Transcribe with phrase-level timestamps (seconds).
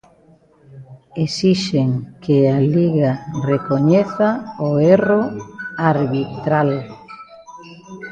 [1.25, 1.89] Esixen
[2.23, 3.11] que a Liga
[3.51, 4.29] recoñeza
[4.67, 5.21] o erro
[5.93, 6.69] arbitral.